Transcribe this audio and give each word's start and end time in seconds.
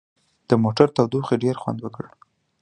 د 0.49 0.51
موټر 0.63 0.87
تودوخې 0.95 1.35
ډېر 1.43 1.55
خوند 1.61 1.79
وکړ. 1.81 2.05